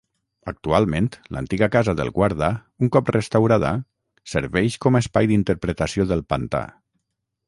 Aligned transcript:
Actualment, 0.51 1.07
l'antiga 1.35 1.67
casa 1.75 1.93
del 1.99 2.09
guarda, 2.15 2.49
un 2.87 2.91
cop 2.95 3.11
restaurada, 3.15 3.73
serveix 4.35 4.79
com 4.87 4.97
a 4.97 5.03
espai 5.05 5.29
d'interpretació 5.33 6.07
del 6.13 6.25
Pantà. 6.35 6.63